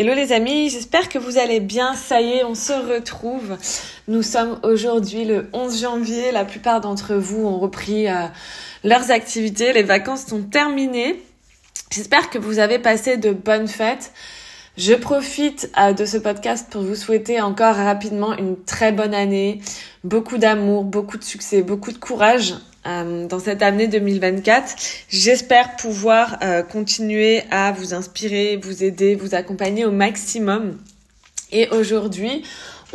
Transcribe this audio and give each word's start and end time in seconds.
Hello 0.00 0.14
les 0.14 0.32
amis, 0.32 0.70
j'espère 0.70 1.10
que 1.10 1.18
vous 1.18 1.36
allez 1.36 1.60
bien. 1.60 1.92
Ça 1.92 2.22
y 2.22 2.30
est, 2.30 2.44
on 2.44 2.54
se 2.54 2.72
retrouve. 2.72 3.58
Nous 4.08 4.22
sommes 4.22 4.58
aujourd'hui 4.62 5.26
le 5.26 5.50
11 5.52 5.82
janvier. 5.82 6.32
La 6.32 6.46
plupart 6.46 6.80
d'entre 6.80 7.16
vous 7.16 7.44
ont 7.44 7.58
repris 7.58 8.08
euh, 8.08 8.14
leurs 8.82 9.10
activités. 9.10 9.74
Les 9.74 9.82
vacances 9.82 10.24
sont 10.24 10.40
terminées. 10.40 11.22
J'espère 11.92 12.30
que 12.30 12.38
vous 12.38 12.60
avez 12.60 12.78
passé 12.78 13.18
de 13.18 13.30
bonnes 13.30 13.68
fêtes. 13.68 14.14
Je 14.78 14.94
profite 14.94 15.70
euh, 15.78 15.92
de 15.92 16.06
ce 16.06 16.16
podcast 16.16 16.68
pour 16.70 16.80
vous 16.80 16.94
souhaiter 16.94 17.42
encore 17.42 17.76
rapidement 17.76 18.34
une 18.38 18.56
très 18.56 18.92
bonne 18.92 19.12
année, 19.12 19.60
beaucoup 20.02 20.38
d'amour, 20.38 20.84
beaucoup 20.84 21.18
de 21.18 21.24
succès, 21.24 21.60
beaucoup 21.60 21.92
de 21.92 21.98
courage 21.98 22.54
euh, 22.86 23.26
dans 23.26 23.38
cette 23.38 23.60
année 23.60 23.88
2024. 23.88 24.74
J'espère 25.10 25.76
pouvoir 25.76 26.38
euh, 26.42 26.62
continuer 26.62 27.42
à 27.50 27.72
vous 27.72 27.92
inspirer, 27.92 28.56
vous 28.56 28.82
aider, 28.82 29.16
vous 29.16 29.34
accompagner 29.34 29.84
au 29.84 29.90
maximum. 29.90 30.78
Et 31.52 31.68
aujourd'hui, 31.68 32.42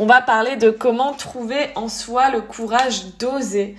on 0.00 0.06
va 0.06 0.22
parler 0.22 0.56
de 0.56 0.70
comment 0.70 1.12
trouver 1.12 1.68
en 1.76 1.88
soi 1.88 2.30
le 2.30 2.40
courage 2.40 3.16
d'oser 3.20 3.76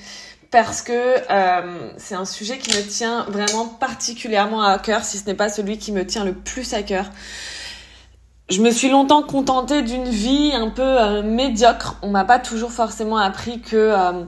parce 0.49 0.81
que 0.81 0.93
euh, 1.29 1.91
c'est 1.98 2.15
un 2.15 2.23
sujet 2.23 2.57
qui 2.57 2.70
me 2.77 2.87
tient 2.87 3.26
vraiment 3.27 3.65
particulièrement 3.65 4.63
à 4.63 4.79
cœur, 4.79 5.03
si 5.03 5.17
ce 5.17 5.26
n'est 5.26 5.35
pas 5.35 5.49
celui 5.49 5.77
qui 5.77 5.91
me 5.91 6.05
tient 6.05 6.23
le 6.23 6.34
plus 6.34 6.73
à 6.73 6.84
cœur. 6.84 7.07
Je 8.49 8.62
me 8.62 8.71
suis 8.71 8.89
longtemps 8.89 9.23
contentée 9.23 9.81
d'une 9.81 10.07
vie 10.07 10.53
un 10.53 10.70
peu 10.70 11.21
médiocre. 11.21 11.98
On 12.01 12.09
m'a 12.12 12.23
pas 12.23 12.39
toujours 12.39 12.71
forcément 12.71 13.17
appris 13.17 13.59
que 13.59 14.26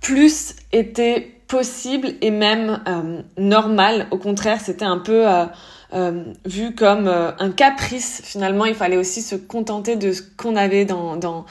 plus 0.00 0.54
était 0.72 1.40
possible 1.50 2.14
et 2.20 2.30
même 2.30 2.80
euh, 2.86 3.22
normal. 3.36 4.06
Au 4.10 4.18
contraire, 4.18 4.60
c'était 4.60 4.84
un 4.84 4.98
peu 4.98 5.28
euh, 5.28 5.46
euh, 5.92 6.24
vu 6.46 6.74
comme 6.74 7.08
un 7.08 7.50
caprice. 7.50 8.22
Finalement, 8.24 8.64
il 8.64 8.74
fallait 8.74 8.96
aussi 8.96 9.20
se 9.20 9.34
contenter 9.34 9.96
de 9.96 10.12
ce 10.12 10.22
qu'on 10.22 10.56
avait 10.56 10.84
dans 10.84 11.16
dans 11.16 11.44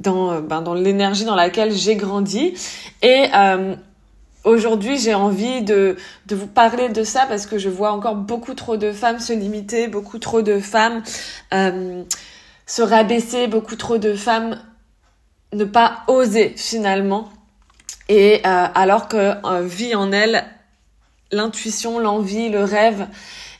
dans 0.00 0.40
ben, 0.40 0.60
dans 0.60 0.74
l'énergie 0.74 1.24
dans 1.24 1.36
laquelle 1.36 1.72
j'ai 1.72 1.94
grandi. 1.94 2.54
Et 3.02 3.26
aujourd'hui, 4.42 4.98
j'ai 4.98 5.14
envie 5.14 5.62
de 5.62 5.96
de 6.26 6.34
vous 6.34 6.48
parler 6.48 6.88
de 6.88 7.04
ça 7.04 7.24
parce 7.28 7.46
que 7.46 7.56
je 7.56 7.68
vois 7.68 7.92
encore 7.92 8.16
beaucoup 8.16 8.54
trop 8.54 8.76
de 8.76 8.90
femmes 8.90 9.20
se 9.20 9.32
limiter, 9.32 9.86
beaucoup 9.86 10.18
trop 10.18 10.42
de 10.42 10.58
femmes 10.58 11.02
se 12.66 12.82
rabaisser, 12.82 13.46
beaucoup 13.46 13.76
trop 13.76 13.98
de 13.98 14.14
femmes 14.14 14.58
ne 15.52 15.64
pas 15.64 16.02
oser 16.08 16.54
finalement 16.56 17.28
et 18.08 18.40
euh, 18.44 18.66
alors 18.74 19.08
que 19.08 19.34
euh, 19.46 19.62
vit 19.62 19.94
en 19.94 20.12
elles 20.12 20.44
l'intuition, 21.32 21.98
l'envie, 21.98 22.48
le 22.48 22.62
rêve 22.62 23.06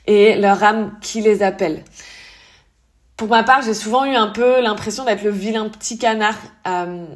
et 0.07 0.37
leur 0.37 0.63
âme 0.63 0.97
qui 1.01 1.21
les 1.21 1.43
appelle. 1.43 1.83
Pour 3.17 3.29
ma 3.29 3.43
part, 3.43 3.63
j'ai 3.63 3.75
souvent 3.75 4.05
eu 4.05 4.15
un 4.15 4.29
peu 4.29 4.61
l'impression 4.61 5.05
d'être 5.05 5.23
le 5.23 5.31
vilain 5.31 5.69
petit 5.69 5.99
canard. 5.99 6.37
Euh, 6.67 7.07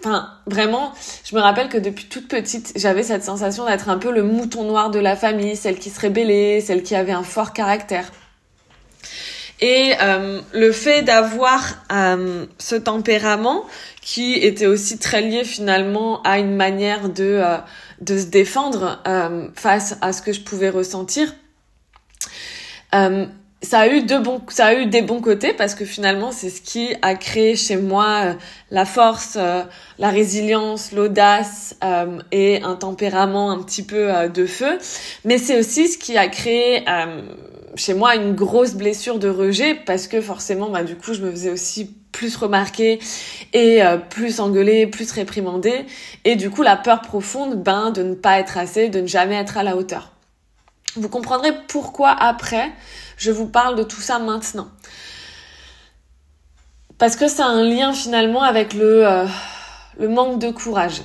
enfin, 0.00 0.30
vraiment, 0.46 0.92
je 1.24 1.36
me 1.36 1.40
rappelle 1.40 1.68
que 1.68 1.78
depuis 1.78 2.06
toute 2.06 2.28
petite, 2.28 2.72
j'avais 2.76 3.02
cette 3.02 3.24
sensation 3.24 3.66
d'être 3.66 3.88
un 3.88 3.98
peu 3.98 4.10
le 4.10 4.22
mouton 4.22 4.64
noir 4.64 4.90
de 4.90 4.98
la 4.98 5.16
famille, 5.16 5.54
celle 5.54 5.78
qui 5.78 5.90
se 5.90 6.00
rébellait, 6.00 6.60
celle 6.60 6.82
qui 6.82 6.94
avait 6.94 7.12
un 7.12 7.22
fort 7.22 7.52
caractère. 7.52 8.10
Et 9.60 9.92
euh, 10.00 10.40
le 10.52 10.72
fait 10.72 11.02
d'avoir 11.02 11.84
euh, 11.92 12.46
ce 12.58 12.76
tempérament 12.76 13.64
qui 14.00 14.34
était 14.34 14.66
aussi 14.66 14.98
très 14.98 15.20
lié 15.20 15.44
finalement 15.44 16.22
à 16.22 16.38
une 16.38 16.54
manière 16.54 17.10
de, 17.10 17.24
euh, 17.24 17.58
de 18.00 18.16
se 18.16 18.24
défendre 18.24 19.02
euh, 19.06 19.48
face 19.54 19.98
à 20.00 20.14
ce 20.14 20.22
que 20.22 20.32
je 20.32 20.40
pouvais 20.40 20.70
ressentir. 20.70 21.34
Euh, 22.94 23.26
ça 23.60 23.80
a 23.80 23.88
eu 23.88 24.02
de 24.04 24.16
bons, 24.16 24.40
ça 24.48 24.66
a 24.66 24.74
eu 24.74 24.86
des 24.86 25.02
bons 25.02 25.20
côtés 25.20 25.52
parce 25.52 25.74
que 25.74 25.84
finalement 25.84 26.30
c'est 26.30 26.48
ce 26.48 26.62
qui 26.62 26.94
a 27.02 27.16
créé 27.16 27.56
chez 27.56 27.76
moi 27.76 28.36
la 28.70 28.84
force, 28.84 29.36
la 29.98 30.08
résilience, 30.10 30.92
l'audace 30.92 31.74
et 32.30 32.62
un 32.62 32.76
tempérament 32.76 33.50
un 33.50 33.60
petit 33.60 33.82
peu 33.82 34.28
de 34.32 34.46
feu. 34.46 34.78
Mais 35.24 35.38
c'est 35.38 35.58
aussi 35.58 35.88
ce 35.88 35.98
qui 35.98 36.16
a 36.16 36.28
créé 36.28 36.84
chez 37.78 37.94
moi 37.94 38.16
une 38.16 38.34
grosse 38.34 38.74
blessure 38.74 39.18
de 39.18 39.28
rejet 39.28 39.74
parce 39.74 40.08
que 40.08 40.20
forcément 40.20 40.68
bah 40.68 40.82
du 40.82 40.96
coup 40.96 41.14
je 41.14 41.22
me 41.22 41.30
faisais 41.30 41.50
aussi 41.50 41.94
plus 42.12 42.36
remarquée 42.36 42.98
et 43.52 43.82
euh, 43.82 43.96
plus 43.96 44.40
engueulée, 44.40 44.86
plus 44.86 45.10
réprimandée 45.12 45.86
et 46.24 46.36
du 46.36 46.50
coup 46.50 46.62
la 46.62 46.76
peur 46.76 47.00
profonde 47.00 47.62
ben 47.62 47.90
de 47.90 48.02
ne 48.02 48.14
pas 48.14 48.38
être 48.38 48.58
assez, 48.58 48.88
de 48.88 49.00
ne 49.00 49.06
jamais 49.06 49.36
être 49.36 49.56
à 49.56 49.62
la 49.62 49.76
hauteur. 49.76 50.12
Vous 50.96 51.08
comprendrez 51.08 51.52
pourquoi 51.68 52.10
après 52.10 52.72
je 53.16 53.30
vous 53.30 53.46
parle 53.46 53.76
de 53.76 53.82
tout 53.84 54.00
ça 54.00 54.18
maintenant. 54.18 54.68
Parce 56.98 57.14
que 57.14 57.28
c'est 57.28 57.42
un 57.42 57.62
lien 57.62 57.92
finalement 57.92 58.42
avec 58.42 58.74
le 58.74 59.06
euh, 59.06 59.26
le 59.98 60.08
manque 60.08 60.40
de 60.40 60.50
courage. 60.50 61.02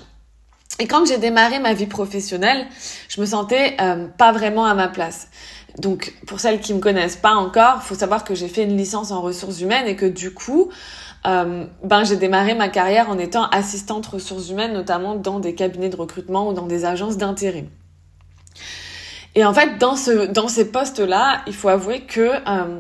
Et 0.80 0.88
quand 0.88 1.06
j'ai 1.06 1.18
démarré 1.18 1.60
ma 1.60 1.74
vie 1.74 1.86
professionnelle, 1.86 2.66
je 3.08 3.22
me 3.22 3.26
sentais 3.26 3.78
euh, 3.80 4.08
pas 4.08 4.32
vraiment 4.32 4.66
à 4.66 4.74
ma 4.74 4.88
place. 4.88 5.30
Donc, 5.78 6.14
pour 6.28 6.40
celles 6.40 6.60
qui 6.60 6.74
me 6.74 6.80
connaissent 6.80 7.16
pas 7.16 7.34
encore, 7.34 7.84
faut 7.84 7.96
savoir 7.96 8.24
que 8.24 8.36
j'ai 8.36 8.48
fait 8.48 8.64
une 8.64 8.78
licence 8.78 9.12
en 9.12 9.22
ressources 9.22 9.62
humaines 9.62 9.88
et 9.88 9.96
que 9.96 10.06
du 10.06 10.34
coup, 10.34 10.70
euh, 11.26 11.66
ben 11.84 12.04
j'ai 12.04 12.18
démarré 12.18 12.54
ma 12.54 12.70
carrière 12.70 13.10
en 13.10 13.18
étant 13.18 13.46
assistante 13.50 14.06
ressources 14.06 14.50
humaines, 14.50 14.74
notamment 14.74 15.16
dans 15.16 15.40
des 15.40 15.56
cabinets 15.56 15.90
de 15.90 15.96
recrutement 15.96 16.50
ou 16.50 16.54
dans 16.54 16.68
des 16.68 16.86
agences 16.86 17.18
d'intérim. 17.18 17.68
Et 19.36 19.46
en 19.46 19.54
fait, 19.54 19.80
dans 19.80 19.96
ce 19.96 20.28
dans 20.28 20.48
ces 20.48 20.72
postes-là, 20.72 21.42
il 21.48 21.56
faut 21.56 21.70
avouer 21.70 22.02
que 22.02 22.30
euh, 22.48 22.80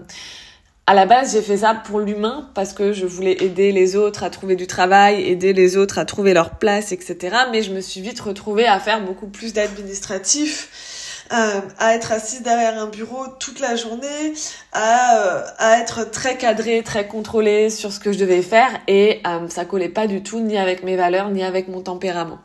à 0.85 0.93
la 0.93 1.05
base, 1.05 1.33
j'ai 1.33 1.41
fait 1.41 1.57
ça 1.57 1.73
pour 1.73 1.99
l'humain 1.99 2.49
parce 2.55 2.73
que 2.73 2.91
je 2.91 3.05
voulais 3.05 3.37
aider 3.41 3.71
les 3.71 3.95
autres 3.95 4.23
à 4.23 4.29
trouver 4.29 4.55
du 4.55 4.67
travail, 4.67 5.23
aider 5.23 5.53
les 5.53 5.77
autres 5.77 5.97
à 5.97 6.05
trouver 6.05 6.33
leur 6.33 6.51
place, 6.51 6.91
etc. 6.91 7.37
Mais 7.51 7.63
je 7.63 7.71
me 7.71 7.79
suis 7.79 8.01
vite 8.01 8.19
retrouvée 8.19 8.67
à 8.67 8.79
faire 8.79 9.01
beaucoup 9.01 9.27
plus 9.27 9.53
d'administratif 9.53 11.23
euh, 11.31 11.61
à 11.79 11.95
être 11.95 12.11
assise 12.11 12.43
derrière 12.43 12.77
un 12.77 12.87
bureau 12.87 13.25
toute 13.39 13.61
la 13.61 13.77
journée, 13.77 14.33
à, 14.73 15.17
euh, 15.17 15.43
à 15.57 15.79
être 15.79 16.11
très 16.11 16.37
cadrée, 16.37 16.83
très 16.83 17.07
contrôlée 17.07 17.69
sur 17.69 17.93
ce 17.93 17.99
que 18.01 18.11
je 18.11 18.19
devais 18.19 18.41
faire 18.41 18.69
et 18.87 19.21
euh, 19.25 19.47
ça 19.47 19.63
collait 19.63 19.87
pas 19.87 20.05
du 20.05 20.21
tout 20.21 20.41
ni 20.41 20.57
avec 20.57 20.83
mes 20.83 20.97
valeurs 20.97 21.29
ni 21.29 21.43
avec 21.43 21.69
mon 21.69 21.81
tempérament. 21.81 22.39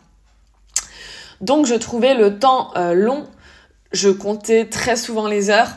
Donc 1.41 1.67
je 1.67 1.75
trouvais 1.75 2.15
le 2.15 2.39
temps 2.39 2.71
euh, 2.77 2.95
long, 2.95 3.27
je 3.93 4.11
comptais 4.11 4.67
très 4.67 4.97
souvent 4.97 5.27
les 5.27 5.51
heures. 5.51 5.71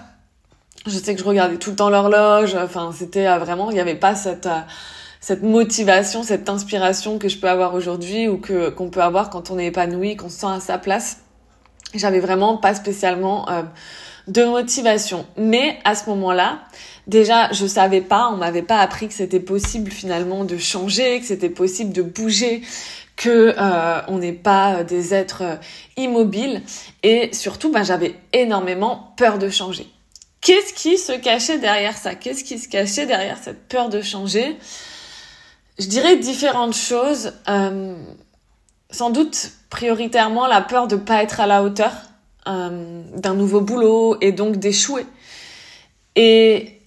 Je 0.85 0.97
sais 0.97 1.13
que 1.13 1.19
je 1.19 1.25
regardais 1.25 1.57
tout 1.57 1.69
le 1.71 1.75
temps 1.75 1.89
l'horloge, 1.89 2.55
enfin 2.55 2.91
c'était 2.93 3.37
vraiment, 3.37 3.69
il 3.69 3.75
n'y 3.75 3.79
avait 3.79 3.95
pas 3.95 4.15
cette 4.15 4.49
cette 5.19 5.43
motivation, 5.43 6.23
cette 6.23 6.49
inspiration 6.49 7.19
que 7.19 7.29
je 7.29 7.37
peux 7.37 7.49
avoir 7.49 7.75
aujourd'hui 7.75 8.27
ou 8.27 8.37
que 8.37 8.69
qu'on 8.69 8.89
peut 8.89 9.03
avoir 9.03 9.29
quand 9.29 9.51
on 9.51 9.59
est 9.59 9.67
épanoui, 9.67 10.15
qu'on 10.15 10.29
se 10.29 10.39
sent 10.39 10.47
à 10.47 10.59
sa 10.59 10.79
place 10.79 11.21
j'avais 11.93 12.19
vraiment 12.19 12.57
pas 12.57 12.73
spécialement 12.73 13.49
euh, 13.49 13.63
de 14.27 14.43
motivation. 14.43 15.25
Mais 15.37 15.79
à 15.83 15.95
ce 15.95 16.09
moment-là, 16.09 16.59
déjà, 17.07 17.51
je 17.51 17.65
savais 17.65 18.01
pas, 18.01 18.29
on 18.29 18.37
m'avait 18.37 18.61
pas 18.61 18.79
appris 18.79 19.07
que 19.07 19.13
c'était 19.13 19.39
possible 19.39 19.91
finalement 19.91 20.43
de 20.43 20.57
changer, 20.57 21.19
que 21.19 21.25
c'était 21.25 21.49
possible 21.49 21.91
de 21.91 22.01
bouger, 22.01 22.61
que 23.15 23.53
euh, 23.57 24.01
on 24.07 24.19
n'est 24.19 24.33
pas 24.33 24.83
des 24.83 25.13
êtres 25.13 25.43
euh, 25.43 25.55
immobiles. 25.97 26.61
Et 27.03 27.33
surtout, 27.33 27.71
ben, 27.71 27.83
j'avais 27.83 28.15
énormément 28.33 29.13
peur 29.17 29.37
de 29.37 29.49
changer. 29.49 29.87
Qu'est-ce 30.41 30.73
qui 30.73 30.97
se 30.97 31.13
cachait 31.13 31.59
derrière 31.59 31.95
ça? 31.95 32.15
Qu'est-ce 32.15 32.43
qui 32.43 32.57
se 32.57 32.67
cachait 32.67 33.05
derrière 33.05 33.37
cette 33.41 33.67
peur 33.67 33.89
de 33.89 34.01
changer? 34.01 34.57
Je 35.77 35.85
dirais 35.85 36.17
différentes 36.17 36.75
choses. 36.75 37.33
Euh, 37.47 37.95
sans 38.89 39.09
doute 39.09 39.51
prioritairement 39.69 40.47
la 40.47 40.61
peur 40.61 40.87
de 40.87 40.95
pas 40.95 41.23
être 41.23 41.39
à 41.39 41.47
la 41.47 41.63
hauteur 41.63 41.91
euh, 42.47 43.03
d'un 43.15 43.33
nouveau 43.33 43.61
boulot 43.61 44.17
et 44.19 44.31
donc 44.31 44.57
d'échouer. 44.57 45.05
Et 46.15 46.79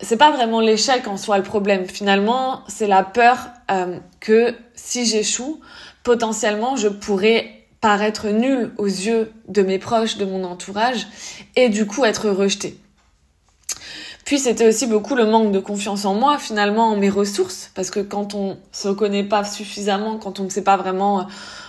c'est 0.00 0.16
pas 0.16 0.30
vraiment 0.30 0.60
l'échec 0.60 1.06
en 1.06 1.16
soi 1.16 1.36
le 1.38 1.44
problème. 1.44 1.86
Finalement, 1.86 2.62
c'est 2.68 2.86
la 2.86 3.02
peur 3.02 3.38
euh, 3.70 3.98
que 4.20 4.54
si 4.74 5.06
j'échoue, 5.06 5.60
potentiellement 6.02 6.76
je 6.76 6.88
pourrais 6.88 7.57
paraître 7.80 8.28
nulle 8.28 8.72
aux 8.78 8.86
yeux 8.86 9.32
de 9.48 9.62
mes 9.62 9.78
proches, 9.78 10.16
de 10.16 10.24
mon 10.24 10.44
entourage, 10.44 11.06
et 11.56 11.68
du 11.68 11.86
coup 11.86 12.04
être 12.04 12.28
rejetée. 12.30 12.78
Puis 14.28 14.38
c'était 14.38 14.68
aussi 14.68 14.86
beaucoup 14.86 15.14
le 15.14 15.24
manque 15.24 15.52
de 15.52 15.58
confiance 15.58 16.04
en 16.04 16.12
moi, 16.12 16.36
finalement, 16.38 16.88
en 16.88 16.96
mes 16.96 17.08
ressources, 17.08 17.70
parce 17.74 17.90
que 17.90 18.00
quand 18.00 18.34
on 18.34 18.58
se 18.72 18.88
connaît 18.88 19.24
pas 19.24 19.42
suffisamment, 19.42 20.18
quand 20.18 20.38
on 20.38 20.44
ne 20.44 20.50
sait 20.50 20.62
pas 20.62 20.76
vraiment 20.76 21.20
euh, 21.20 21.22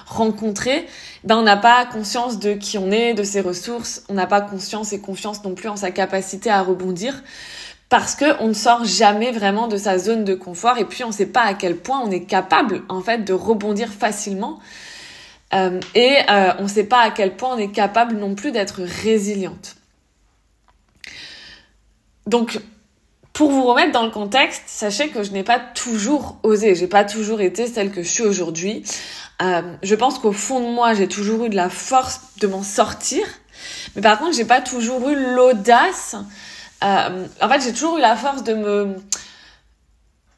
rencontrer, 0.06 0.86
ben 1.24 1.38
on 1.38 1.44
n'a 1.44 1.56
pas 1.56 1.86
conscience 1.86 2.38
de 2.38 2.52
qui 2.54 2.78
on 2.78 2.92
est, 2.92 3.14
de 3.14 3.24
ses 3.24 3.40
ressources, 3.40 4.04
on 4.10 4.16
n'a 4.16 4.28
pas 4.28 4.42
conscience 4.42 4.92
et 4.92 5.00
confiance 5.00 5.42
non 5.46 5.54
plus 5.54 5.70
en 5.70 5.78
sa 5.78 5.92
capacité 5.92 6.50
à 6.50 6.62
rebondir, 6.62 7.24
parce 7.88 8.14
que 8.16 8.26
on 8.42 8.50
ne 8.50 8.54
sort 8.54 8.84
jamais 8.84 9.32
vraiment 9.32 9.70
de 9.70 9.78
sa 9.78 9.98
zone 9.98 10.26
de 10.26 10.36
confort, 10.36 10.78
et 10.80 10.84
puis 10.86 11.06
on 11.06 11.10
ne 11.10 11.14
sait 11.14 11.28
pas 11.28 11.44
à 11.44 11.54
quel 11.54 11.78
point 11.78 12.02
on 12.04 12.12
est 12.12 12.26
capable 12.26 12.84
en 12.90 13.00
fait 13.00 13.20
de 13.20 13.32
rebondir 13.32 13.88
facilement. 13.88 14.60
Euh, 15.54 15.80
et 15.96 16.18
euh, 16.30 16.54
on 16.60 16.63
ne 16.63 16.68
sait 16.68 16.84
pas 16.84 17.00
à 17.00 17.12
quel 17.12 17.36
point 17.36 17.56
on 17.56 17.57
est 17.57 17.72
capable 17.72 18.16
non 18.16 18.36
plus 18.36 18.51
d'être 18.51 18.81
résiliente. 18.84 19.75
Donc, 22.28 22.60
Pour 23.34 23.51
vous 23.51 23.63
remettre 23.63 23.92
dans 23.94 24.04
le 24.04 24.12
contexte, 24.12 24.63
sachez 24.68 25.10
que 25.10 25.24
je 25.24 25.31
n'ai 25.31 25.44
pas 25.44 25.60
toujours 25.60 26.38
osé, 26.44 26.75
j'ai 26.75 26.88
pas 26.88 27.06
toujours 27.06 27.40
été 27.42 27.68
celle 27.68 27.90
que 27.92 28.04
je 28.04 28.10
suis 28.10 28.24
aujourd'hui. 28.24 28.84
Euh, 29.42 29.62
je 29.81 29.96
pense 29.96 30.19
qu'au 30.19 30.34
fond 30.34 30.60
de 30.60 30.74
moi, 30.74 30.94
j'ai 30.94 31.07
toujours 31.07 31.46
eu 31.46 31.50
de 31.50 31.56
la 31.56 31.69
force 31.69 32.19
de 32.42 32.48
m'en 32.48 32.63
sortir, 32.63 33.25
mais 33.96 34.01
par 34.01 34.19
contre, 34.19 34.36
j'ai 34.36 34.46
pas 34.46 34.60
toujours 34.62 35.07
eu 35.10 35.16
l'audace. 35.16 36.18
En 36.81 37.50
fait, 37.50 37.62
j'ai 37.63 37.72
toujours 37.72 37.98
eu 37.98 38.01
la 38.01 38.18
force 38.18 38.44
de 38.44 38.54
me 38.54 38.96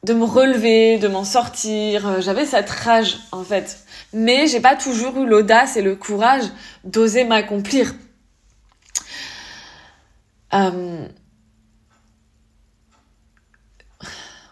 de 0.04 0.14
me 0.14 0.24
relever, 0.24 0.98
de 0.98 1.08
m'en 1.08 1.24
sortir. 1.24 2.20
J'avais 2.20 2.44
cette 2.44 2.70
rage 2.70 3.18
en 3.30 3.44
fait, 3.44 3.84
mais 4.12 4.46
j'ai 4.46 4.60
pas 4.60 4.76
toujours 4.76 5.16
eu 5.18 5.26
l'audace 5.26 5.76
et 5.76 5.82
le 5.82 5.96
courage 5.96 6.44
d'oser 6.84 7.24
m'accomplir. 7.24 7.94
Euh... 10.54 11.06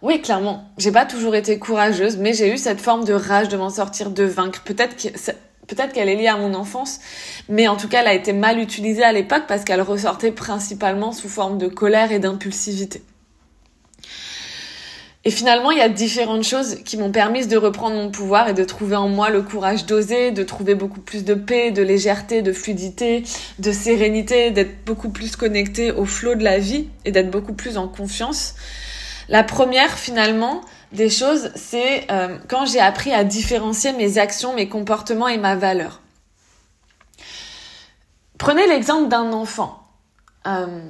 Oui, 0.03 0.23
clairement. 0.23 0.71
J'ai 0.79 0.93
pas 0.93 1.05
toujours 1.05 1.35
été 1.35 1.59
courageuse, 1.59 2.17
mais 2.17 2.33
j'ai 2.33 2.53
eu 2.53 2.57
cette 2.57 2.81
forme 2.81 3.05
de 3.05 3.13
rage 3.13 3.49
de 3.49 3.57
m'en 3.57 3.69
sortir, 3.69 4.11
de 4.11 4.25
vaincre. 4.25 4.63
Peut-être 4.63 4.97
que 4.97 5.09
peut-être 5.67 5.93
qu'elle 5.93 6.09
est 6.09 6.17
liée 6.17 6.27
à 6.27 6.37
mon 6.37 6.55
enfance, 6.55 7.01
mais 7.49 7.69
en 7.69 7.77
tout 7.77 7.87
cas, 7.87 8.01
elle 8.01 8.09
a 8.09 8.15
été 8.15 8.33
mal 8.33 8.59
utilisée 8.59 9.05
à 9.05 9.13
l'époque 9.13 9.45
parce 9.47 9.65
qu'elle 9.65 9.83
ressortait 9.83 10.33
principalement 10.33 11.13
sous 11.13 11.29
forme 11.29 11.59
de 11.59 11.69
colère 11.69 12.13
et 12.13 12.19
d'impulsivité. 12.19 13.03
Et 15.25 15.31
finalement, 15.31 15.71
il 15.71 15.77
y 15.77 15.83
a 15.83 15.89
différentes 15.91 16.45
choses 16.45 16.77
qui 16.85 16.97
m'ont 16.97 17.13
permis 17.13 17.47
de 17.47 17.57
reprendre 17.59 17.95
mon 17.95 18.11
pouvoir 18.11 18.49
et 18.49 18.55
de 18.55 18.65
trouver 18.65 18.97
en 18.97 19.09
moi 19.09 19.29
le 19.29 19.43
courage 19.43 19.85
d'oser, 19.85 20.31
de 20.31 20.43
trouver 20.43 20.75
beaucoup 20.75 21.01
plus 21.01 21.25
de 21.25 21.35
paix, 21.35 21.71
de 21.73 21.83
légèreté, 21.83 22.41
de 22.41 22.55
fluidité, 22.55 23.25
de 23.59 23.71
sérénité, 23.71 24.51
d'être 24.51 24.83
beaucoup 24.87 25.11
plus 25.11 25.37
connecté 25.37 25.93
au 25.93 26.07
flot 26.07 26.37
de 26.37 26.45
la 26.45 26.59
vie 26.59 26.89
et 27.05 27.13
d'être 27.13 27.31
beaucoup 27.31 27.53
plus 27.53 27.77
en 27.77 27.87
confiance. 27.87 28.55
La 29.29 29.45
première, 29.45 29.99
finalement, 29.99 30.63
des 30.93 31.11
choses, 31.11 31.51
c'est 31.55 32.11
euh, 32.11 32.39
quand 32.49 32.65
j'ai 32.65 32.81
appris 32.81 33.13
à 33.13 33.23
différencier 33.23 33.93
mes 33.93 34.17
actions, 34.17 34.55
mes 34.55 34.71
comportements 34.71 35.29
et 35.29 35.39
ma 35.39 35.55
valeur. 35.55 36.01
Prenez 38.39 38.67
l'exemple 38.67 39.09
d'un 39.09 39.35
enfant. 39.35 39.87
Euh, 40.47 40.81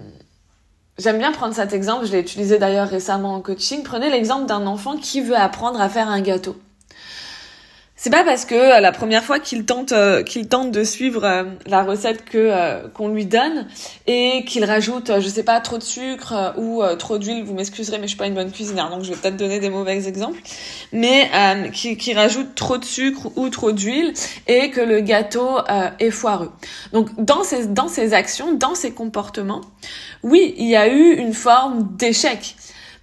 J'aime 1.00 1.16
bien 1.16 1.32
prendre 1.32 1.54
cet 1.54 1.72
exemple, 1.72 2.04
je 2.04 2.12
l'ai 2.12 2.20
utilisé 2.20 2.58
d'ailleurs 2.58 2.86
récemment 2.86 3.34
en 3.34 3.40
coaching. 3.40 3.82
Prenez 3.82 4.10
l'exemple 4.10 4.44
d'un 4.44 4.66
enfant 4.66 4.98
qui 4.98 5.22
veut 5.22 5.34
apprendre 5.34 5.80
à 5.80 5.88
faire 5.88 6.10
un 6.10 6.20
gâteau. 6.20 6.56
C'est 8.02 8.08
pas 8.08 8.24
parce 8.24 8.46
que 8.46 8.54
euh, 8.54 8.80
la 8.80 8.92
première 8.92 9.22
fois 9.22 9.38
qu'il 9.40 9.66
tente 9.66 9.92
euh, 9.92 10.22
qu'il 10.22 10.48
tente 10.48 10.70
de 10.70 10.84
suivre 10.84 11.22
euh, 11.22 11.44
la 11.66 11.82
recette 11.82 12.24
que 12.24 12.88
qu'on 12.94 13.08
lui 13.08 13.26
donne 13.26 13.66
et 14.06 14.42
qu'il 14.46 14.64
rajoute 14.64 15.20
je 15.20 15.28
sais 15.28 15.42
pas 15.42 15.60
trop 15.60 15.76
de 15.76 15.82
sucre 15.82 16.54
ou 16.56 16.82
trop 16.98 17.18
d'huile, 17.18 17.44
vous 17.44 17.52
m'excuserez 17.52 17.98
mais 17.98 18.04
je 18.04 18.12
suis 18.12 18.16
pas 18.16 18.26
une 18.26 18.34
bonne 18.34 18.52
cuisinière 18.52 18.88
donc 18.88 19.02
je 19.02 19.10
vais 19.10 19.16
peut-être 19.16 19.36
donner 19.36 19.60
des 19.60 19.68
mauvais 19.68 20.08
exemples, 20.08 20.40
mais 20.92 21.30
qui, 21.74 21.98
qui 21.98 22.14
rajoute 22.14 22.54
trop 22.54 22.78
de 22.78 22.86
sucre 22.86 23.36
ou 23.36 23.50
trop 23.50 23.72
d'huile 23.72 24.14
et 24.46 24.70
que 24.70 24.80
le 24.80 25.00
gâteau 25.00 25.58
est 25.98 26.10
foireux. 26.10 26.52
Donc 26.94 27.08
dans 27.22 27.44
ces 27.44 27.66
dans 27.66 27.88
ces 27.88 28.14
actions, 28.14 28.54
dans 28.54 28.74
ces 28.74 28.92
comportements, 28.94 29.60
oui, 30.22 30.54
il 30.56 30.68
y 30.68 30.76
a 30.76 30.88
eu 30.88 31.16
une 31.16 31.34
forme 31.34 31.94
d'échec. 31.98 32.56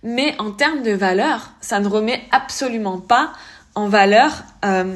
Mais 0.03 0.35
en 0.39 0.51
termes 0.51 0.83
de 0.83 0.91
valeur, 0.91 1.51
ça 1.59 1.79
ne 1.79 1.87
remet 1.87 2.21
absolument 2.31 2.99
pas 2.99 3.33
en 3.77 3.87
valeur 3.87 4.43
euh, 4.65 4.95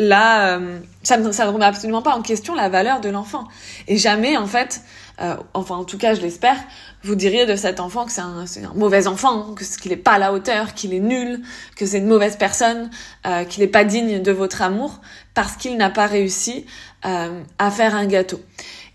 euh, 0.00 0.78
ça, 1.02 1.16
ne, 1.16 1.50
remet 1.50 1.64
absolument 1.64 2.02
pas 2.02 2.14
en 2.14 2.22
question 2.22 2.54
la 2.54 2.68
valeur 2.68 3.00
de 3.00 3.08
l'enfant. 3.08 3.48
Et 3.88 3.96
jamais, 3.96 4.36
en 4.36 4.46
fait, 4.46 4.82
euh, 5.20 5.34
enfin 5.52 5.74
en 5.74 5.84
tout 5.84 5.98
cas 5.98 6.14
je 6.14 6.20
l'espère, 6.20 6.56
vous 7.02 7.16
diriez 7.16 7.44
de 7.44 7.56
cet 7.56 7.80
enfant 7.80 8.04
que 8.04 8.12
c'est 8.12 8.20
un, 8.20 8.44
mauvais 8.74 9.08
enfant, 9.08 9.54
que 9.54 9.64
qu'il 9.80 9.90
n'est 9.90 9.96
pas 9.96 10.12
à 10.12 10.18
la 10.18 10.32
hauteur, 10.32 10.74
qu'il 10.74 10.94
est 10.94 11.00
nul, 11.00 11.42
que 11.74 11.86
c'est 11.86 11.98
une 11.98 12.06
mauvaise 12.06 12.36
personne, 12.36 12.90
euh, 13.26 13.44
qu'il 13.44 13.62
n'est 13.62 13.70
pas 13.70 13.82
digne 13.82 14.22
de 14.22 14.32
votre 14.32 14.62
amour 14.62 15.00
parce 15.34 15.56
qu'il 15.56 15.76
n'a 15.76 15.90
pas 15.90 16.06
réussi 16.06 16.66
euh, 17.04 17.40
à 17.58 17.70
faire 17.70 17.96
un 17.96 18.06
gâteau. 18.06 18.40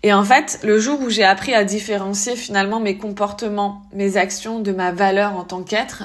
Et 0.02 0.12
en 0.12 0.24
fait, 0.24 0.60
le 0.62 0.78
jour 0.78 1.00
où 1.00 1.10
j'ai 1.10 1.24
appris 1.24 1.54
à 1.54 1.64
différencier 1.64 2.36
finalement 2.36 2.80
mes 2.80 2.96
comportements, 2.96 3.82
mes 3.92 4.16
actions 4.16 4.60
de 4.60 4.72
ma 4.72 4.92
valeur 4.92 5.36
en 5.36 5.44
tant 5.44 5.62
qu'être, 5.62 6.04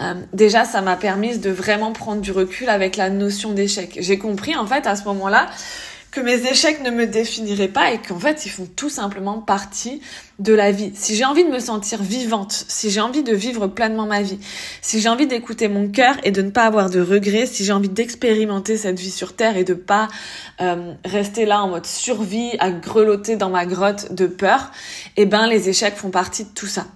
euh, 0.00 0.14
déjà, 0.32 0.64
ça 0.64 0.80
m'a 0.80 0.96
permis 0.96 1.38
de 1.38 1.50
vraiment 1.50 1.92
prendre 1.92 2.20
du 2.20 2.32
recul 2.32 2.68
avec 2.68 2.96
la 2.96 3.10
notion 3.10 3.52
d'échec. 3.52 3.98
J'ai 4.00 4.18
compris 4.18 4.56
en 4.56 4.66
fait 4.66 4.86
à 4.86 4.96
ce 4.96 5.04
moment-là 5.04 5.48
que 6.10 6.20
mes 6.20 6.44
échecs 6.50 6.82
ne 6.82 6.90
me 6.90 7.06
définiraient 7.06 7.68
pas 7.68 7.92
et 7.92 7.98
qu'en 7.98 8.18
fait 8.18 8.44
ils 8.44 8.48
font 8.48 8.66
tout 8.74 8.90
simplement 8.90 9.38
partie 9.38 10.00
de 10.40 10.52
la 10.52 10.72
vie. 10.72 10.90
Si 10.94 11.14
j'ai 11.14 11.24
envie 11.24 11.44
de 11.44 11.50
me 11.50 11.60
sentir 11.60 12.02
vivante, 12.02 12.64
si 12.66 12.90
j'ai 12.90 13.00
envie 13.00 13.22
de 13.22 13.32
vivre 13.32 13.68
pleinement 13.68 14.06
ma 14.06 14.22
vie, 14.22 14.40
si 14.82 15.00
j'ai 15.00 15.08
envie 15.08 15.28
d'écouter 15.28 15.68
mon 15.68 15.88
cœur 15.88 16.16
et 16.24 16.32
de 16.32 16.42
ne 16.42 16.50
pas 16.50 16.64
avoir 16.64 16.90
de 16.90 17.00
regrets, 17.00 17.46
si 17.46 17.64
j'ai 17.64 17.72
envie 17.72 17.88
d'expérimenter 17.88 18.76
cette 18.76 18.98
vie 18.98 19.10
sur 19.10 19.36
Terre 19.36 19.56
et 19.56 19.64
de 19.64 19.74
pas 19.74 20.08
euh, 20.60 20.94
rester 21.04 21.46
là 21.46 21.62
en 21.62 21.68
mode 21.68 21.86
survie, 21.86 22.56
à 22.58 22.72
grelotter 22.72 23.36
dans 23.36 23.50
ma 23.50 23.64
grotte 23.66 24.12
de 24.12 24.26
peur, 24.26 24.72
eh 25.16 25.26
ben 25.26 25.46
les 25.46 25.68
échecs 25.68 25.96
font 25.96 26.10
partie 26.10 26.44
de 26.44 26.50
tout 26.50 26.66
ça. 26.66 26.86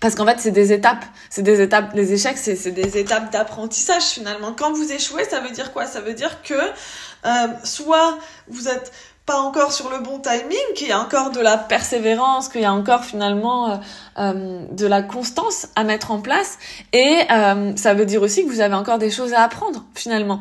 Parce 0.00 0.14
qu'en 0.14 0.26
fait, 0.26 0.38
c'est 0.40 0.50
des 0.50 0.72
étapes. 0.72 1.04
C'est 1.28 1.42
des 1.42 1.60
étapes. 1.60 1.92
Les 1.94 2.12
échecs, 2.12 2.38
c'est 2.38 2.70
des 2.70 2.98
étapes 2.98 3.30
d'apprentissage 3.32 4.04
finalement. 4.04 4.52
Quand 4.52 4.72
vous 4.72 4.90
échouez, 4.92 5.24
ça 5.24 5.40
veut 5.40 5.50
dire 5.50 5.72
quoi? 5.72 5.86
Ça 5.86 6.00
veut 6.00 6.14
dire 6.14 6.42
que 6.42 6.54
euh, 6.54 7.28
soit 7.64 8.18
vous 8.48 8.68
êtes 8.68 8.92
pas 9.26 9.36
encore 9.36 9.72
sur 9.72 9.90
le 9.90 9.98
bon 9.98 10.18
timing, 10.18 10.58
qu'il 10.74 10.88
y 10.88 10.92
a 10.92 10.98
encore 10.98 11.30
de 11.30 11.40
la 11.40 11.56
persévérance, 11.56 12.48
qu'il 12.48 12.62
y 12.62 12.64
a 12.64 12.72
encore 12.72 13.04
finalement 13.04 13.70
euh, 13.70 13.76
euh, 14.18 14.64
de 14.72 14.86
la 14.86 15.02
constance 15.02 15.68
à 15.76 15.84
mettre 15.84 16.10
en 16.10 16.20
place. 16.20 16.58
Et 16.92 17.18
euh, 17.30 17.76
ça 17.76 17.94
veut 17.94 18.06
dire 18.06 18.22
aussi 18.22 18.44
que 18.44 18.50
vous 18.50 18.60
avez 18.60 18.74
encore 18.74 18.98
des 18.98 19.10
choses 19.10 19.32
à 19.34 19.42
apprendre 19.42 19.84
finalement. 19.94 20.40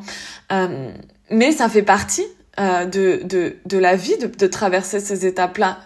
Euh, 0.51 0.91
mais 1.29 1.51
ça 1.51 1.69
fait 1.69 1.83
partie 1.83 2.25
de, 2.57 3.21
de, 3.23 3.55
de 3.65 3.77
la 3.77 3.95
vie 3.95 4.17
de, 4.17 4.27
de 4.27 4.47
traverser 4.47 4.99
ces 4.99 5.25
étapes-là 5.25 5.77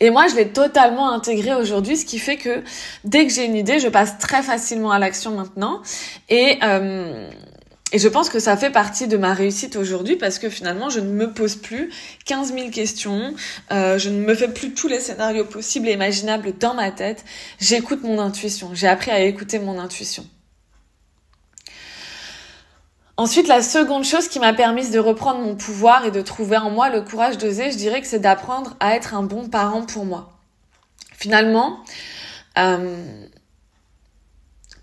et 0.00 0.10
moi, 0.10 0.26
je 0.28 0.36
l'ai 0.36 0.48
totalement 0.48 1.10
intégré 1.10 1.54
aujourd'hui, 1.54 1.96
ce 1.96 2.04
qui 2.04 2.18
fait 2.18 2.36
que 2.36 2.62
dès 3.04 3.26
que 3.26 3.32
j'ai 3.32 3.44
une 3.44 3.56
idée, 3.56 3.78
je 3.78 3.88
passe 3.88 4.18
très 4.18 4.42
facilement 4.42 4.90
à 4.90 4.98
l'action 4.98 5.32
maintenant. 5.32 5.82
Et, 6.28 6.58
euh, 6.62 7.30
et 7.92 7.98
je 7.98 8.08
pense 8.08 8.28
que 8.28 8.40
ça 8.40 8.56
fait 8.56 8.70
partie 8.70 9.06
de 9.06 9.16
ma 9.16 9.34
réussite 9.34 9.76
aujourd'hui 9.76 10.16
parce 10.16 10.38
que 10.38 10.48
finalement, 10.48 10.90
je 10.90 11.00
ne 11.00 11.10
me 11.10 11.32
pose 11.32 11.56
plus 11.56 11.90
15 12.24 12.52
000 12.52 12.70
questions, 12.70 13.34
euh, 13.72 13.98
je 13.98 14.10
ne 14.10 14.18
me 14.18 14.34
fais 14.34 14.48
plus 14.48 14.74
tous 14.74 14.88
les 14.88 15.00
scénarios 15.00 15.44
possibles 15.44 15.88
et 15.88 15.92
imaginables 15.92 16.54
dans 16.58 16.74
ma 16.74 16.90
tête. 16.90 17.24
J'écoute 17.60 18.02
mon 18.02 18.18
intuition. 18.18 18.70
J'ai 18.74 18.88
appris 18.88 19.10
à 19.10 19.20
écouter 19.20 19.58
mon 19.58 19.78
intuition. 19.78 20.26
Ensuite, 23.16 23.46
la 23.46 23.62
seconde 23.62 24.04
chose 24.04 24.26
qui 24.26 24.40
m'a 24.40 24.52
permis 24.52 24.90
de 24.90 24.98
reprendre 24.98 25.38
mon 25.40 25.54
pouvoir 25.54 26.04
et 26.04 26.10
de 26.10 26.20
trouver 26.20 26.56
en 26.56 26.70
moi 26.70 26.90
le 26.90 27.00
courage 27.00 27.38
d'oser, 27.38 27.70
je 27.70 27.76
dirais 27.76 28.00
que 28.00 28.08
c'est 28.08 28.18
d'apprendre 28.18 28.76
à 28.80 28.96
être 28.96 29.14
un 29.14 29.22
bon 29.22 29.48
parent 29.48 29.82
pour 29.82 30.04
moi. 30.04 30.32
Finalement, 31.12 31.78
euh, 32.58 33.26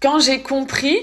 quand 0.01 0.19
j'ai 0.19 0.41
compris 0.41 0.97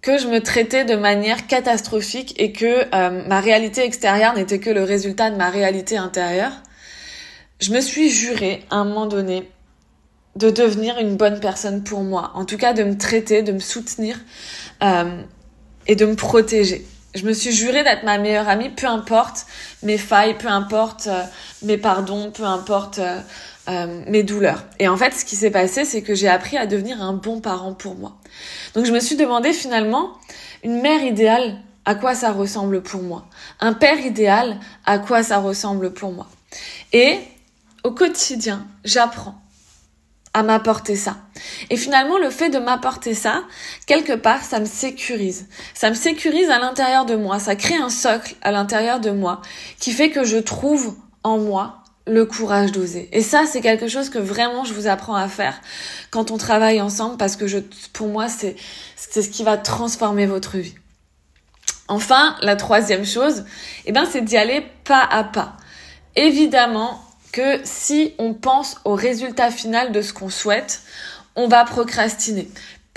que 0.00 0.16
je 0.16 0.28
me 0.28 0.40
traitais 0.40 0.86
de 0.86 0.96
manière 0.96 1.46
catastrophique 1.46 2.34
et 2.40 2.52
que 2.52 2.86
euh, 2.94 3.28
ma 3.28 3.40
réalité 3.40 3.82
extérieure 3.82 4.34
n'était 4.34 4.60
que 4.60 4.70
le 4.70 4.84
résultat 4.84 5.30
de 5.30 5.36
ma 5.36 5.50
réalité 5.50 5.98
intérieure, 5.98 6.52
je 7.60 7.70
me 7.72 7.80
suis 7.80 8.08
juré 8.08 8.64
à 8.70 8.76
un 8.76 8.84
moment 8.84 9.06
donné 9.06 9.50
de 10.36 10.50
devenir 10.50 10.98
une 10.98 11.16
bonne 11.16 11.40
personne 11.40 11.84
pour 11.84 12.00
moi. 12.00 12.30
En 12.34 12.44
tout 12.46 12.56
cas, 12.56 12.72
de 12.72 12.84
me 12.84 12.96
traiter, 12.96 13.42
de 13.42 13.52
me 13.52 13.58
soutenir. 13.58 14.18
Euh, 14.82 15.22
et 15.88 15.96
de 15.96 16.06
me 16.06 16.14
protéger. 16.14 16.86
Je 17.14 17.24
me 17.24 17.32
suis 17.32 17.52
juré 17.52 17.82
d'être 17.82 18.04
ma 18.04 18.18
meilleure 18.18 18.48
amie, 18.48 18.68
peu 18.68 18.86
importe 18.86 19.46
mes 19.82 19.98
failles, 19.98 20.36
peu 20.38 20.48
importe 20.48 21.06
euh, 21.08 21.22
mes 21.62 21.78
pardons, 21.78 22.30
peu 22.30 22.44
importe 22.44 22.98
euh, 22.98 23.18
euh, 23.68 24.02
mes 24.06 24.22
douleurs. 24.22 24.64
Et 24.78 24.88
en 24.88 24.96
fait, 24.96 25.14
ce 25.14 25.24
qui 25.24 25.34
s'est 25.34 25.50
passé, 25.50 25.84
c'est 25.84 26.02
que 26.02 26.14
j'ai 26.14 26.28
appris 26.28 26.58
à 26.58 26.66
devenir 26.66 27.02
un 27.02 27.14
bon 27.14 27.40
parent 27.40 27.72
pour 27.72 27.94
moi. 27.96 28.18
Donc 28.74 28.84
je 28.84 28.92
me 28.92 29.00
suis 29.00 29.16
demandé 29.16 29.52
finalement, 29.52 30.12
une 30.62 30.80
mère 30.80 31.02
idéale, 31.02 31.56
à 31.86 31.94
quoi 31.94 32.14
ça 32.14 32.30
ressemble 32.30 32.82
pour 32.82 33.02
moi? 33.02 33.24
Un 33.60 33.72
père 33.72 33.98
idéal, 33.98 34.60
à 34.84 34.98
quoi 34.98 35.22
ça 35.22 35.38
ressemble 35.38 35.92
pour 35.94 36.12
moi? 36.12 36.28
Et 36.92 37.18
au 37.84 37.92
quotidien, 37.92 38.66
j'apprends 38.84 39.40
à 40.34 40.42
m'apporter 40.42 40.96
ça. 40.96 41.16
Et 41.70 41.76
finalement, 41.76 42.18
le 42.18 42.30
fait 42.30 42.50
de 42.50 42.58
m'apporter 42.58 43.14
ça, 43.14 43.42
quelque 43.86 44.12
part, 44.12 44.42
ça 44.42 44.60
me 44.60 44.66
sécurise. 44.66 45.48
Ça 45.74 45.90
me 45.90 45.94
sécurise 45.94 46.50
à 46.50 46.58
l'intérieur 46.58 47.06
de 47.06 47.16
moi. 47.16 47.38
Ça 47.38 47.56
crée 47.56 47.76
un 47.76 47.90
socle 47.90 48.34
à 48.42 48.52
l'intérieur 48.52 49.00
de 49.00 49.10
moi 49.10 49.40
qui 49.78 49.92
fait 49.92 50.10
que 50.10 50.24
je 50.24 50.36
trouve 50.36 50.96
en 51.24 51.38
moi 51.38 51.82
le 52.06 52.24
courage 52.24 52.72
d'oser. 52.72 53.08
Et 53.12 53.22
ça, 53.22 53.44
c'est 53.46 53.60
quelque 53.60 53.88
chose 53.88 54.08
que 54.08 54.18
vraiment 54.18 54.64
je 54.64 54.72
vous 54.72 54.86
apprends 54.86 55.14
à 55.14 55.28
faire 55.28 55.60
quand 56.10 56.30
on 56.30 56.38
travaille 56.38 56.80
ensemble 56.80 57.16
parce 57.18 57.36
que 57.36 57.46
je, 57.46 57.58
pour 57.92 58.08
moi, 58.08 58.28
c'est, 58.28 58.56
c'est 58.96 59.22
ce 59.22 59.28
qui 59.28 59.44
va 59.44 59.56
transformer 59.56 60.26
votre 60.26 60.56
vie. 60.56 60.74
Enfin, 61.88 62.36
la 62.42 62.56
troisième 62.56 63.04
chose, 63.04 63.44
eh 63.86 63.92
ben, 63.92 64.06
c'est 64.10 64.22
d'y 64.22 64.36
aller 64.36 64.64
pas 64.84 65.06
à 65.10 65.24
pas. 65.24 65.56
Évidemment, 66.16 67.02
que 67.32 67.60
si 67.64 68.14
on 68.18 68.34
pense 68.34 68.76
au 68.84 68.94
résultat 68.94 69.50
final 69.50 69.92
de 69.92 70.02
ce 70.02 70.12
qu'on 70.12 70.30
souhaite, 70.30 70.82
on 71.36 71.48
va 71.48 71.64
procrastiner 71.64 72.48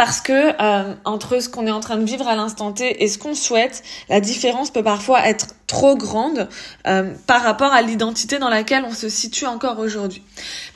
parce 0.02 0.20
que 0.20 0.60
euh, 0.60 0.96
entre 1.06 1.40
ce 1.40 1.48
qu'on 1.48 1.68
est 1.68 1.72
en 1.72 1.80
train 1.80 1.98
de 1.98 2.06
vivre 2.06 2.28
à 2.28 2.36
l'instant 2.36 2.72
T 2.72 3.04
et 3.04 3.08
ce 3.08 3.20
qu'on 3.20 3.36
souhaite, 3.36 3.84
la 4.10 4.20
différence 4.20 4.72
peut 4.72 4.82
parfois 4.82 5.28
être 5.28 5.50
trop 5.68 5.96
grande 5.96 6.50
euh, 6.88 7.14
par 7.28 7.44
rapport 7.44 7.72
à 7.72 7.84
l'identité 7.84 8.40
dans 8.40 8.50
laquelle 8.50 8.84
on 8.84 8.96
se 8.96 9.10
situe 9.10 9.46
encore 9.46 9.78
aujourd'hui. 9.78 10.24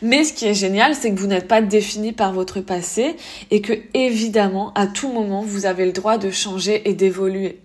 Mais 0.04 0.26
ce 0.26 0.34
qui 0.34 0.46
est 0.46 0.54
génial, 0.54 0.94
c'est 0.94 1.12
que 1.12 1.20
vous 1.20 1.26
n'êtes 1.26 1.48
pas 1.48 1.64
défini 1.64 2.14
par 2.14 2.34
votre 2.34 2.62
passé 2.62 3.16
et 3.50 3.62
que 3.62 3.74
évidemment, 3.96 4.72
à 4.76 4.86
tout 4.86 5.12
moment, 5.12 5.42
vous 5.42 5.66
avez 5.66 5.88
le 5.88 5.92
droit 5.92 6.20
de 6.20 6.30
changer 6.30 6.88
et 6.88 6.94
d'évoluer. 6.94 7.60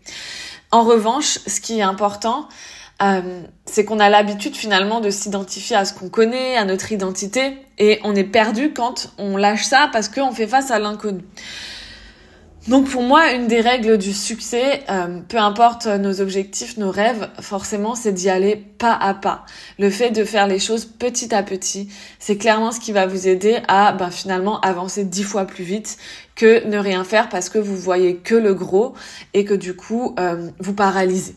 En 0.70 0.82
revanche, 0.82 1.40
ce 1.47 1.61
qui 1.61 1.80
est 1.80 1.82
important, 1.82 2.49
euh, 3.02 3.42
c'est 3.64 3.85
qu'on 3.85 3.99
a 3.99 4.09
l'habitude 4.09 4.57
finalement 4.57 5.00
de 5.00 5.11
s'identifier 5.11 5.76
à 5.76 5.85
ce 5.85 5.95
qu'on 5.95 6.09
connaît, 6.09 6.57
à 6.57 6.64
notre 6.64 6.92
identité, 6.92 7.57
et 7.78 8.00
on 8.04 8.14
est 8.14 8.25
perdu 8.25 8.73
quand 8.73 9.12
on 9.19 9.37
lâche 9.37 9.64
ça 9.64 9.88
parce 9.92 10.09
qu'on 10.09 10.33
fait 10.33 10.47
face 10.47 10.71
à 10.71 10.78
l'inconnu. 10.78 11.23
Donc 12.69 12.90
pour 12.90 13.02
moi, 13.02 13.33
une 13.33 13.47
des 13.47 13.62
règles 13.62 13.97
du 13.97 14.12
succès, 14.12 14.83
euh, 14.90 15.21
peu 15.26 15.38
importe 15.38 15.87
nos 15.87 16.21
objectifs, 16.21 16.76
nos 16.76 16.90
rêves, 16.90 17.30
forcément, 17.40 17.95
c'est 17.95 18.12
d'y 18.12 18.28
aller 18.28 18.54
pas 18.54 18.92
à 18.92 19.14
pas. 19.14 19.47
Le 19.78 19.88
fait 19.88 20.11
de 20.11 20.25
faire 20.25 20.47
les 20.47 20.59
choses 20.59 20.85
petit 20.85 21.35
à 21.35 21.42
petit, 21.42 21.88
c'est 22.19 22.37
clairement 22.37 22.71
ce 22.71 22.78
qui 22.78 22.92
va 22.92 23.07
vous 23.07 23.28
aider 23.28 23.61
à 23.66 23.92
ben, 23.92 24.11
finalement 24.11 24.61
avancer 24.61 25.04
dix 25.04 25.25
fois 25.25 25.47
plus 25.47 25.64
vite 25.64 25.97
que 26.37 26.66
ne 26.66 26.76
rien 26.76 27.02
faire 27.02 27.30
parce 27.30 27.49
que 27.49 27.59
vous 27.59 27.76
voyez 27.76 28.16
que 28.16 28.35
le 28.35 28.52
gros 28.52 28.95
et 29.33 29.47
que 29.47 29.54
du 29.54 29.75
coup, 29.75 30.14
euh, 30.19 30.50
vous 30.59 30.75
paralysez. 30.75 31.37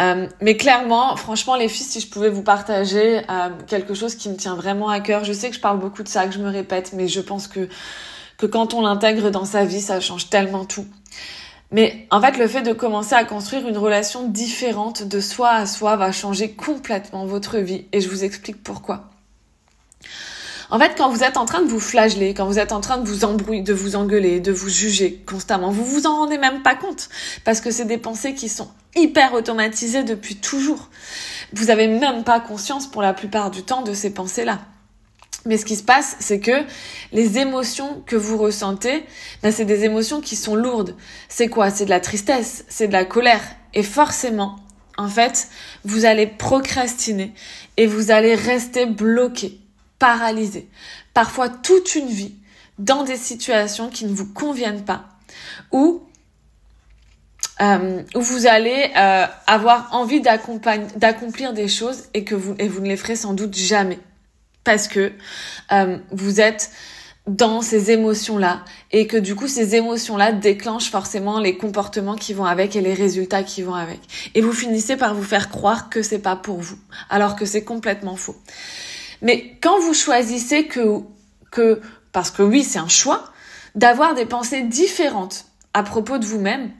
Euh, 0.00 0.28
mais 0.40 0.56
clairement, 0.56 1.16
franchement, 1.16 1.56
les 1.56 1.68
filles, 1.68 1.86
si 1.86 2.00
je 2.00 2.08
pouvais 2.08 2.28
vous 2.28 2.42
partager 2.42 3.18
euh, 3.28 3.50
quelque 3.66 3.94
chose 3.94 4.14
qui 4.14 4.28
me 4.28 4.36
tient 4.36 4.54
vraiment 4.54 4.88
à 4.88 5.00
cœur, 5.00 5.24
je 5.24 5.32
sais 5.32 5.50
que 5.50 5.56
je 5.56 5.60
parle 5.60 5.80
beaucoup 5.80 6.04
de 6.04 6.08
ça, 6.08 6.26
que 6.26 6.32
je 6.32 6.38
me 6.38 6.50
répète, 6.50 6.92
mais 6.94 7.08
je 7.08 7.20
pense 7.20 7.48
que 7.48 7.68
que 8.38 8.46
quand 8.46 8.72
on 8.72 8.80
l'intègre 8.80 9.30
dans 9.30 9.44
sa 9.44 9.64
vie, 9.64 9.80
ça 9.80 10.00
change 10.00 10.30
tellement 10.30 10.64
tout. 10.64 10.86
Mais 11.70 12.06
en 12.10 12.20
fait, 12.20 12.38
le 12.38 12.46
fait 12.46 12.62
de 12.62 12.72
commencer 12.72 13.14
à 13.14 13.24
construire 13.24 13.68
une 13.68 13.76
relation 13.76 14.26
différente 14.28 15.02
de 15.02 15.20
soi 15.20 15.50
à 15.50 15.66
soi 15.66 15.96
va 15.96 16.12
changer 16.12 16.52
complètement 16.52 17.26
votre 17.26 17.58
vie, 17.58 17.86
et 17.92 18.00
je 18.00 18.08
vous 18.08 18.24
explique 18.24 18.62
pourquoi. 18.62 19.10
En 20.70 20.78
fait, 20.78 20.92
quand 20.98 21.08
vous 21.08 21.24
êtes 21.24 21.38
en 21.38 21.46
train 21.46 21.62
de 21.62 21.68
vous 21.68 21.80
flageller, 21.80 22.34
quand 22.34 22.46
vous 22.46 22.58
êtes 22.58 22.72
en 22.72 22.82
train 22.82 22.98
de 22.98 23.08
vous 23.08 23.24
embrouiller, 23.24 23.62
de 23.62 23.72
vous 23.72 23.96
engueuler, 23.96 24.38
de 24.38 24.52
vous 24.52 24.68
juger 24.68 25.22
constamment, 25.26 25.70
vous 25.70 25.84
vous 25.84 26.06
en 26.06 26.16
rendez 26.16 26.36
même 26.36 26.62
pas 26.62 26.74
compte 26.74 27.08
parce 27.44 27.62
que 27.62 27.70
c'est 27.70 27.86
des 27.86 27.96
pensées 27.96 28.34
qui 28.34 28.50
sont 28.50 28.68
hyper 28.94 29.32
automatisées 29.32 30.02
depuis 30.04 30.36
toujours. 30.36 30.90
Vous 31.54 31.70
avez 31.70 31.88
même 31.88 32.22
pas 32.22 32.38
conscience 32.38 32.86
pour 32.86 33.00
la 33.00 33.14
plupart 33.14 33.50
du 33.50 33.62
temps 33.62 33.80
de 33.80 33.94
ces 33.94 34.12
pensées-là. 34.12 34.58
Mais 35.46 35.56
ce 35.56 35.64
qui 35.64 35.76
se 35.76 35.82
passe, 35.82 36.16
c'est 36.18 36.40
que 36.40 36.64
les 37.12 37.38
émotions 37.38 38.02
que 38.04 38.16
vous 38.16 38.36
ressentez, 38.36 39.06
ben 39.42 39.50
c'est 39.50 39.64
des 39.64 39.84
émotions 39.84 40.20
qui 40.20 40.36
sont 40.36 40.54
lourdes. 40.54 40.94
C'est 41.30 41.48
quoi? 41.48 41.70
C'est 41.70 41.86
de 41.86 41.90
la 41.90 42.00
tristesse, 42.00 42.66
c'est 42.68 42.88
de 42.88 42.92
la 42.92 43.06
colère. 43.06 43.42
Et 43.72 43.82
forcément, 43.82 44.56
en 44.98 45.08
fait, 45.08 45.48
vous 45.84 46.04
allez 46.04 46.26
procrastiner 46.26 47.32
et 47.78 47.86
vous 47.86 48.10
allez 48.10 48.34
rester 48.34 48.84
bloqué 48.84 49.60
paralysé, 49.98 50.68
parfois 51.14 51.48
toute 51.48 51.94
une 51.94 52.08
vie, 52.08 52.34
dans 52.78 53.02
des 53.02 53.16
situations 53.16 53.88
qui 53.88 54.04
ne 54.04 54.14
vous 54.14 54.32
conviennent 54.32 54.84
pas, 54.84 55.04
ou 55.72 56.02
euh, 57.60 58.02
où 58.14 58.20
vous 58.20 58.46
allez 58.46 58.90
euh, 58.96 59.26
avoir 59.48 59.88
envie 59.92 60.20
d'accomplir 60.20 61.52
des 61.52 61.66
choses 61.66 62.04
et 62.14 62.22
que 62.22 62.36
vous 62.36 62.54
ne 62.54 62.88
les 62.88 62.96
ferez 62.96 63.16
sans 63.16 63.32
doute 63.32 63.56
jamais 63.56 63.98
parce 64.68 64.86
que 64.86 65.12
euh, 65.72 65.98
vous 66.12 66.40
êtes 66.40 66.70
dans 67.26 67.62
ces 67.62 67.90
émotions-là 67.90 68.64
et 68.92 69.06
que 69.06 69.16
du 69.16 69.34
coup 69.34 69.48
ces 69.48 69.74
émotions-là 69.74 70.32
déclenchent 70.32 70.90
forcément 70.90 71.40
les 71.40 71.56
comportements 71.56 72.16
qui 72.16 72.34
vont 72.34 72.44
avec 72.44 72.76
et 72.76 72.80
les 72.80 72.94
résultats 72.94 73.42
qui 73.42 73.62
vont 73.62 73.74
avec. 73.74 73.98
Et 74.34 74.40
vous 74.40 74.52
finissez 74.52 74.96
par 74.96 75.14
vous 75.14 75.22
faire 75.22 75.48
croire 75.48 75.88
que 75.88 76.02
c'est 76.02 76.18
pas 76.18 76.36
pour 76.36 76.58
vous 76.58 76.78
alors 77.10 77.34
que 77.34 77.44
c'est 77.44 77.64
complètement 77.64 78.16
faux. 78.16 78.36
Mais 79.22 79.56
quand 79.60 79.80
vous 79.80 79.94
choisissez 79.94 80.66
que, 80.66 81.80
parce 82.12 82.30
que 82.30 82.42
oui, 82.42 82.64
c'est 82.64 82.78
un 82.78 82.88
choix, 82.88 83.24
d'avoir 83.74 84.14
des 84.14 84.26
pensées 84.26 84.62
différentes 84.62 85.46
à 85.74 85.82
propos 85.82 86.18
de 86.18 86.24
vous-même, 86.24 86.70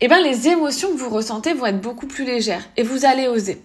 eh 0.00 0.08
ben 0.08 0.20
les 0.20 0.48
émotions 0.48 0.90
que 0.92 0.98
vous 0.98 1.10
ressentez 1.10 1.54
vont 1.54 1.66
être 1.66 1.80
beaucoup 1.80 2.06
plus 2.06 2.24
légères 2.24 2.68
et 2.76 2.82
vous 2.82 3.04
allez 3.04 3.28
oser. 3.28 3.62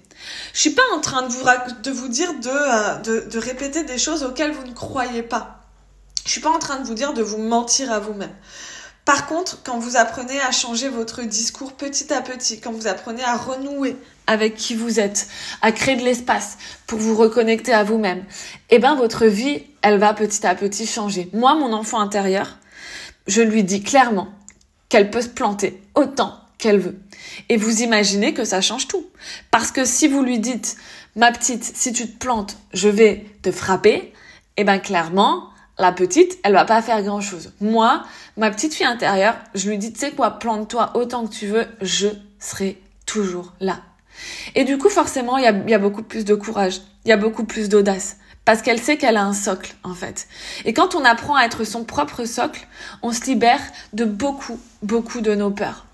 Je 0.54 0.60
suis 0.60 0.72
pas 0.72 0.84
en 0.96 1.00
train 1.00 1.24
de 1.24 1.92
vous, 1.92 2.08
dire 2.08 2.34
de, 2.40 2.50
euh, 2.50 3.22
de, 3.22 3.40
répéter 3.40 3.84
des 3.84 3.98
choses 3.98 4.24
auxquelles 4.24 4.52
vous 4.52 4.66
ne 4.66 4.74
croyez 4.74 5.24
pas. 5.24 5.64
Je 6.26 6.32
suis 6.32 6.42
pas 6.42 6.50
en 6.50 6.60
train 6.60 6.80
de 6.80 6.86
vous 6.86 6.94
dire 6.94 7.14
de 7.14 7.22
vous 7.22 7.38
mentir 7.38 7.92
à 7.92 8.00
vous-même. 8.00 8.34
Par 9.06 9.28
contre, 9.28 9.64
quand 9.64 9.80
vous 9.80 9.96
apprenez 9.96 10.40
à 10.42 10.52
changer 10.52 10.90
votre 10.90 11.24
discours 11.24 11.74
petit 11.74 12.14
à 12.14 12.22
petit, 12.22 12.60
quand 12.60 12.74
vous 12.74 12.88
apprenez 12.88 13.24
à 13.24 13.38
renouer 13.38 13.96
avec 14.27 14.55
qui 14.55 14.75
vous 14.75 15.00
êtes, 15.00 15.27
à 15.62 15.72
créer 15.72 15.96
de 15.96 16.03
l'espace 16.03 16.57
pour 16.86 17.00
vous 17.00 17.15
reconnecter 17.15 17.74
à 17.74 17.84
vous-même, 17.84 18.24
eh 18.69 18.79
ben 18.79 18.96
votre 18.96 19.25
vie, 19.25 19.63
elle 19.81 19.98
va 19.98 20.13
petit 20.13 20.46
à 20.46 20.53
petit 20.55 20.86
changer. 20.86 21.29
Moi, 21.34 21.55
mon 21.55 21.74
enfant 21.74 22.00
intérieur, 22.00 22.57
je 23.25 23.41
lui 23.41 23.63
dis 23.63 23.81
clairement 23.81 24.29
qu'elle 24.89 25.10
peut 25.10 25.22
se 25.22 25.29
planter 25.29 25.81
autant 25.96 26.34
qu'elle 26.57 26.79
veut. 26.79 27.00
Et 27.50 27.57
vous 27.57 27.81
imaginez 27.81 28.34
que 28.34 28.43
ça 28.43 28.62
change 28.62 28.88
tout. 28.88 29.05
Parce 29.51 29.72
que 29.72 29.86
si 29.86 30.07
vous 30.07 30.24
lui 30.24 30.39
dites, 30.39 30.77
ma 31.15 31.31
petite, 31.31 31.63
si 31.63 31.93
tu 31.93 32.07
te 32.07 32.17
plantes, 32.17 32.57
je 32.74 32.89
vais 32.89 33.25
te 33.41 33.51
frapper, 33.51 34.13
eh 34.57 34.63
ben 34.63 34.79
clairement, 34.79 35.50
la 35.77 35.91
petite, 35.91 36.39
elle 36.43 36.53
va 36.53 36.65
pas 36.65 36.81
faire 36.81 37.03
grand 37.03 37.22
chose. 37.22 37.53
Moi, 37.62 38.03
ma 38.36 38.50
petite 38.50 38.74
fille 38.74 38.86
intérieure, 38.86 39.36
je 39.53 39.69
lui 39.69 39.77
dis, 39.77 39.93
tu 39.93 40.00
sais 40.00 40.12
quoi, 40.12 40.39
plante-toi 40.39 40.91
autant 40.96 41.27
que 41.27 41.34
tu 41.34 41.48
veux, 41.48 41.67
je 41.81 42.07
serai 42.39 42.81
toujours 43.05 43.53
là. 43.60 43.79
Et 44.56 44.64
du 44.64 44.78
coup, 44.78 44.90
forcément, 44.90 45.38
il 45.38 45.44
y 45.44 45.74
a, 45.74 45.80
beaucoup 45.80 46.04
plus 46.04 46.26
de 46.26 46.36
courage, 46.36 46.82
il 47.06 47.10
y 47.10 47.12
a 47.12 47.18
beaucoup 47.18 47.44
plus 47.44 47.70
d'audace, 47.70 48.18
parce 48.46 48.62
qu'elle 48.62 48.80
sait 48.80 48.98
qu'elle 48.98 49.18
a 49.18 49.24
un 49.24 49.34
socle, 49.34 49.76
en 49.84 49.94
fait. 49.94 50.28
Et 50.66 50.74
quand 50.74 50.96
on 50.96 51.04
apprend 51.06 51.36
à 51.36 51.44
être 51.44 51.64
son 51.64 51.84
propre 51.84 52.26
socle, 52.26 52.68
on 53.02 53.12
se 53.12 53.26
libère 53.26 53.62
de 53.94 54.06
beaucoup, 54.06 54.60
beaucoup 54.82 55.22
de 55.22 55.36
nos 55.36 55.52
peurs. 55.52 55.86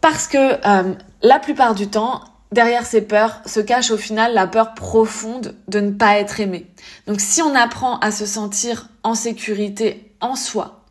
Parce 0.00 0.26
que 0.28 0.38
euh, 0.66 0.94
la 1.22 1.38
plupart 1.38 1.74
du 1.74 1.88
temps, 1.88 2.22
derrière 2.52 2.86
ces 2.86 3.02
peurs 3.02 3.40
se 3.46 3.60
cache 3.60 3.90
au 3.90 3.96
final 3.96 4.34
la 4.34 4.46
peur 4.46 4.74
profonde 4.74 5.56
de 5.68 5.80
ne 5.80 5.90
pas 5.90 6.18
être 6.18 6.40
aimé. 6.40 6.66
Donc 7.06 7.20
si 7.20 7.42
on 7.42 7.54
apprend 7.54 7.98
à 7.98 8.10
se 8.10 8.26
sentir 8.26 8.88
en 9.02 9.14
sécurité 9.14 10.12
en 10.20 10.36
soi, 10.36 10.84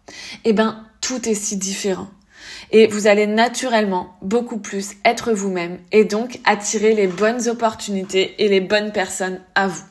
eh 0.43 0.53
ben 0.53 0.83
tout 1.01 1.27
est 1.29 1.35
si 1.35 1.57
différent 1.57 2.09
et 2.71 2.87
vous 2.87 3.07
allez 3.07 3.27
naturellement 3.27 4.15
beaucoup 4.21 4.57
plus 4.57 4.91
être 5.03 5.31
vous-même 5.31 5.79
et 5.91 6.03
donc 6.05 6.39
attirer 6.45 6.93
les 6.93 7.07
bonnes 7.07 7.47
opportunités 7.47 8.35
et 8.39 8.49
les 8.49 8.61
bonnes 8.61 8.91
personnes 8.91 9.39
à 9.55 9.67
vous. 9.67 9.83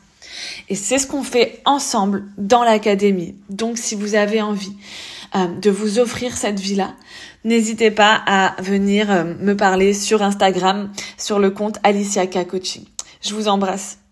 Et 0.69 0.75
c'est 0.75 0.99
ce 0.99 1.07
qu'on 1.07 1.23
fait 1.23 1.61
ensemble 1.65 2.25
dans 2.39 2.65
l'académie. 2.65 3.37
Donc 3.51 3.79
si 3.79 3.95
vous 3.95 4.15
avez 4.15 4.43
envie 4.43 4.75
euh, 5.35 5.47
de 5.47 5.71
vous 5.71 5.99
offrir 5.99 6.37
cette 6.37 6.61
vie-là, 6.61 6.95
n'hésitez 7.45 7.91
pas 7.91 8.23
à 8.27 8.61
venir 8.63 9.11
euh, 9.11 9.25
me 9.25 9.55
parler 9.55 9.95
sur 9.95 10.23
Instagram, 10.23 10.91
sur 11.19 11.39
le 11.39 11.51
compte 11.51 11.79
Alicia 11.83 12.27
K 12.27 12.47
Coaching. 12.47 12.85
Je 13.21 13.35
vous 13.35 13.49
embrasse. 13.49 14.04